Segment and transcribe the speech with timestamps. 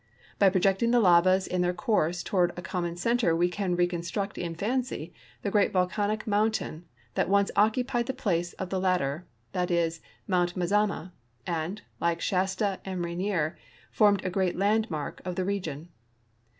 [0.39, 4.55] By projecting the lavas in their course toward a common center we can reconstruct in
[4.55, 10.01] fancy the great volcanic mountain that once occupied the place of the latter— that is,
[10.25, 11.11] Mount Mazama—
[11.45, 13.59] and, like Shasta or Rainier, 42 CRATER LAKE, OREGON
[13.91, 15.89] formed a great landmark of the region.